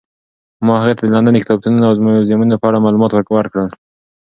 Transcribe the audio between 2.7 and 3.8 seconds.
معلومات ورکړل.